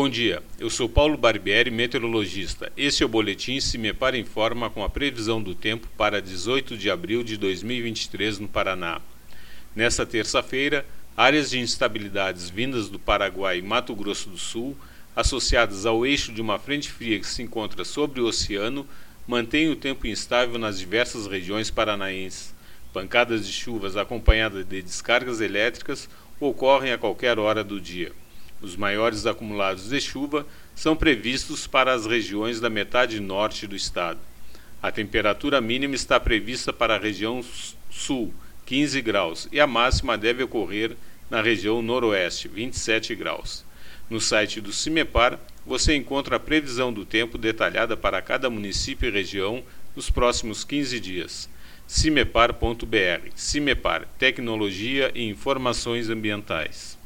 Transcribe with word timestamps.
Bom 0.00 0.08
dia, 0.08 0.44
eu 0.60 0.70
sou 0.70 0.88
Paulo 0.88 1.18
Barbieri, 1.18 1.72
meteorologista. 1.72 2.70
Este 2.76 3.02
é 3.02 3.06
o 3.06 3.08
boletim 3.08 3.58
Se 3.58 3.76
Me 3.76 3.92
Para 3.92 4.16
Informa 4.16 4.70
com 4.70 4.84
a 4.84 4.88
previsão 4.88 5.42
do 5.42 5.56
tempo 5.56 5.88
para 5.96 6.22
18 6.22 6.76
de 6.78 6.88
abril 6.88 7.24
de 7.24 7.36
2023 7.36 8.38
no 8.38 8.46
Paraná. 8.46 9.00
Nesta 9.74 10.06
terça-feira, 10.06 10.86
áreas 11.16 11.50
de 11.50 11.58
instabilidades 11.58 12.48
vindas 12.48 12.88
do 12.88 12.96
Paraguai 12.96 13.58
e 13.58 13.62
Mato 13.62 13.92
Grosso 13.92 14.30
do 14.30 14.38
Sul, 14.38 14.76
associadas 15.16 15.84
ao 15.84 16.06
eixo 16.06 16.32
de 16.32 16.40
uma 16.40 16.60
frente 16.60 16.88
fria 16.88 17.18
que 17.18 17.26
se 17.26 17.42
encontra 17.42 17.84
sobre 17.84 18.20
o 18.20 18.26
oceano, 18.26 18.86
mantêm 19.26 19.68
o 19.68 19.74
tempo 19.74 20.06
instável 20.06 20.60
nas 20.60 20.78
diversas 20.78 21.26
regiões 21.26 21.72
paranaenses. 21.72 22.54
Pancadas 22.92 23.44
de 23.44 23.52
chuvas 23.52 23.96
acompanhadas 23.96 24.64
de 24.64 24.80
descargas 24.80 25.40
elétricas 25.40 26.08
ocorrem 26.38 26.92
a 26.92 26.98
qualquer 26.98 27.36
hora 27.36 27.64
do 27.64 27.80
dia. 27.80 28.12
Os 28.60 28.76
maiores 28.76 29.26
acumulados 29.26 29.88
de 29.88 30.00
chuva 30.00 30.46
são 30.74 30.96
previstos 30.96 31.66
para 31.66 31.92
as 31.92 32.06
regiões 32.06 32.60
da 32.60 32.68
metade 32.68 33.20
norte 33.20 33.66
do 33.66 33.76
estado. 33.76 34.18
A 34.82 34.90
temperatura 34.90 35.60
mínima 35.60 35.94
está 35.94 36.18
prevista 36.18 36.72
para 36.72 36.96
a 36.96 36.98
região 36.98 37.44
sul, 37.90 38.32
15 38.66 39.00
graus, 39.02 39.48
e 39.50 39.60
a 39.60 39.66
máxima 39.66 40.16
deve 40.16 40.42
ocorrer 40.42 40.96
na 41.30 41.42
região 41.42 41.82
noroeste, 41.82 42.48
27 42.48 43.14
graus. 43.14 43.64
No 44.08 44.20
site 44.20 44.60
do 44.60 44.72
CIMEPAR, 44.72 45.38
você 45.66 45.94
encontra 45.94 46.36
a 46.36 46.40
previsão 46.40 46.92
do 46.92 47.04
tempo 47.04 47.36
detalhada 47.36 47.96
para 47.96 48.22
cada 48.22 48.48
município 48.48 49.08
e 49.08 49.12
região 49.12 49.62
nos 49.94 50.10
próximos 50.10 50.64
15 50.64 51.00
dias 51.00 51.48
cimepar.br. 51.88 53.30
Cimepar, 53.34 54.06
Tecnologia 54.18 55.10
e 55.14 55.26
Informações 55.26 56.10
Ambientais. 56.10 56.97